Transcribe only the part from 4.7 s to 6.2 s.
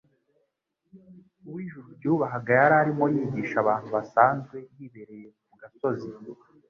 yibereye ku gasozi.